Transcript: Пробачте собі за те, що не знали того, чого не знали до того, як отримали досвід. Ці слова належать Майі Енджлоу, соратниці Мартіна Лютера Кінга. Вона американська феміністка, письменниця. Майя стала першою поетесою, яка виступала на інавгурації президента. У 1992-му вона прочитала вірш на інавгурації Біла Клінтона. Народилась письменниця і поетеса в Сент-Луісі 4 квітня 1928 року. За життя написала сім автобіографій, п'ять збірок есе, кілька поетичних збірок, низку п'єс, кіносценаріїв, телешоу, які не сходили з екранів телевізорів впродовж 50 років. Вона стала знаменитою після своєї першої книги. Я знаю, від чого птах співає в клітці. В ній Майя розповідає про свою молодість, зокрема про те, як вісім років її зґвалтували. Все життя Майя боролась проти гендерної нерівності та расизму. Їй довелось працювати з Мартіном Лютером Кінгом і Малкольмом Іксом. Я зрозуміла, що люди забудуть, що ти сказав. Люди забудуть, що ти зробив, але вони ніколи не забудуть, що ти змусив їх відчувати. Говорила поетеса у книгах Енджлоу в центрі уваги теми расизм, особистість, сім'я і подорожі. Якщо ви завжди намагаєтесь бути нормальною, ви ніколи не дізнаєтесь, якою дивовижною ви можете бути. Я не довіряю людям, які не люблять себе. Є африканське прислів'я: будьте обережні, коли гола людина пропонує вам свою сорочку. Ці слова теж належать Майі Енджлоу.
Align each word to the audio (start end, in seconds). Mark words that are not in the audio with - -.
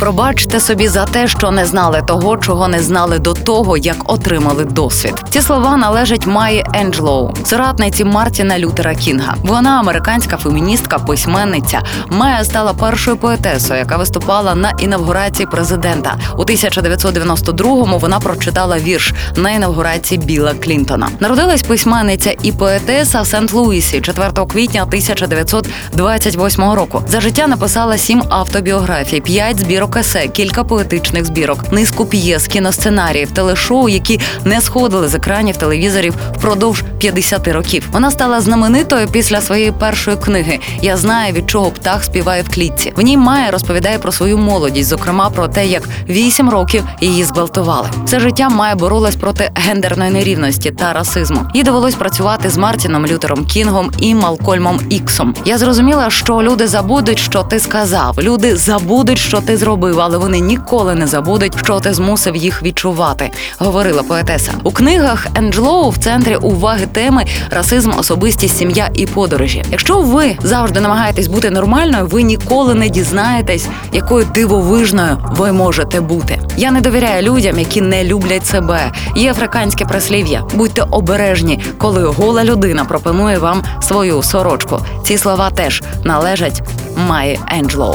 Пробачте 0.00 0.60
собі 0.60 0.88
за 0.88 1.04
те, 1.04 1.28
що 1.28 1.50
не 1.50 1.66
знали 1.66 2.02
того, 2.06 2.36
чого 2.36 2.68
не 2.68 2.82
знали 2.82 3.18
до 3.18 3.34
того, 3.34 3.76
як 3.76 4.12
отримали 4.12 4.64
досвід. 4.64 5.14
Ці 5.30 5.40
слова 5.40 5.76
належать 5.76 6.26
Майі 6.26 6.64
Енджлоу, 6.74 7.32
соратниці 7.44 8.04
Мартіна 8.04 8.58
Лютера 8.58 8.94
Кінга. 8.94 9.34
Вона 9.42 9.70
американська 9.70 10.36
феміністка, 10.36 10.98
письменниця. 10.98 11.82
Майя 12.08 12.44
стала 12.44 12.72
першою 12.72 13.16
поетесою, 13.16 13.78
яка 13.80 13.96
виступала 13.96 14.54
на 14.54 14.70
інавгурації 14.70 15.46
президента. 15.46 16.16
У 16.38 16.42
1992-му 16.42 17.98
вона 17.98 18.20
прочитала 18.20 18.78
вірш 18.78 19.14
на 19.36 19.50
інавгурації 19.50 20.20
Біла 20.20 20.54
Клінтона. 20.54 21.08
Народилась 21.20 21.62
письменниця 21.62 22.34
і 22.42 22.52
поетеса 22.52 23.22
в 23.22 23.26
Сент-Луісі 23.26 24.00
4 24.00 24.46
квітня 24.52 24.82
1928 24.82 26.72
року. 26.72 27.02
За 27.08 27.20
життя 27.20 27.46
написала 27.46 27.98
сім 27.98 28.22
автобіографій, 28.28 29.20
п'ять 29.20 29.60
збірок 29.60 29.89
есе, 29.96 30.28
кілька 30.28 30.64
поетичних 30.64 31.24
збірок, 31.24 31.72
низку 31.72 32.06
п'єс, 32.06 32.46
кіносценаріїв, 32.46 33.30
телешоу, 33.30 33.88
які 33.88 34.20
не 34.44 34.60
сходили 34.60 35.08
з 35.08 35.14
екранів 35.14 35.56
телевізорів 35.56 36.14
впродовж 36.36 36.82
50 36.98 37.48
років. 37.48 37.88
Вона 37.92 38.10
стала 38.10 38.40
знаменитою 38.40 39.08
після 39.08 39.40
своєї 39.40 39.72
першої 39.72 40.16
книги. 40.16 40.58
Я 40.82 40.96
знаю, 40.96 41.32
від 41.32 41.50
чого 41.50 41.70
птах 41.70 42.04
співає 42.04 42.42
в 42.42 42.54
клітці. 42.54 42.92
В 42.96 43.00
ній 43.00 43.16
Майя 43.16 43.50
розповідає 43.50 43.98
про 43.98 44.12
свою 44.12 44.38
молодість, 44.38 44.88
зокрема 44.88 45.30
про 45.30 45.48
те, 45.48 45.66
як 45.66 45.82
вісім 46.08 46.50
років 46.50 46.84
її 47.00 47.24
зґвалтували. 47.24 47.88
Все 48.04 48.20
життя 48.20 48.48
Майя 48.48 48.74
боролась 48.74 49.16
проти 49.16 49.50
гендерної 49.54 50.10
нерівності 50.10 50.70
та 50.70 50.92
расизму. 50.92 51.40
Їй 51.54 51.62
довелось 51.62 51.94
працювати 51.94 52.50
з 52.50 52.56
Мартіном 52.56 53.06
Лютером 53.06 53.44
Кінгом 53.44 53.90
і 53.98 54.14
Малкольмом 54.14 54.80
Іксом. 54.90 55.34
Я 55.44 55.58
зрозуміла, 55.58 56.10
що 56.10 56.42
люди 56.42 56.66
забудуть, 56.66 57.18
що 57.18 57.42
ти 57.42 57.60
сказав. 57.60 58.18
Люди 58.22 58.56
забудуть, 58.56 59.18
що 59.18 59.40
ти 59.40 59.56
зробив, 59.80 60.00
але 60.00 60.18
вони 60.18 60.40
ніколи 60.40 60.94
не 60.94 61.06
забудуть, 61.06 61.58
що 61.58 61.80
ти 61.80 61.94
змусив 61.94 62.36
їх 62.36 62.62
відчувати. 62.62 63.30
Говорила 63.58 64.02
поетеса 64.02 64.52
у 64.62 64.70
книгах 64.70 65.26
Енджлоу 65.34 65.90
в 65.90 65.98
центрі 65.98 66.36
уваги 66.36 66.86
теми 66.86 67.24
расизм, 67.50 67.92
особистість, 67.98 68.58
сім'я 68.58 68.90
і 68.94 69.06
подорожі. 69.06 69.64
Якщо 69.70 70.00
ви 70.00 70.36
завжди 70.42 70.80
намагаєтесь 70.80 71.26
бути 71.26 71.50
нормальною, 71.50 72.06
ви 72.06 72.22
ніколи 72.22 72.74
не 72.74 72.88
дізнаєтесь, 72.88 73.68
якою 73.92 74.24
дивовижною 74.34 75.18
ви 75.36 75.52
можете 75.52 76.00
бути. 76.00 76.38
Я 76.56 76.70
не 76.70 76.80
довіряю 76.80 77.22
людям, 77.22 77.58
які 77.58 77.80
не 77.80 78.04
люблять 78.04 78.46
себе. 78.46 78.92
Є 79.16 79.30
африканське 79.30 79.84
прислів'я: 79.84 80.42
будьте 80.54 80.82
обережні, 80.90 81.60
коли 81.78 82.04
гола 82.04 82.44
людина 82.44 82.84
пропонує 82.84 83.38
вам 83.38 83.62
свою 83.82 84.22
сорочку. 84.22 84.78
Ці 85.04 85.18
слова 85.18 85.50
теж 85.50 85.82
належать 86.04 86.62
Майі 86.96 87.38
Енджлоу. 87.48 87.94